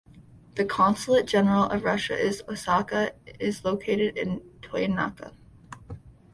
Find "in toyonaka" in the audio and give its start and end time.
4.17-5.35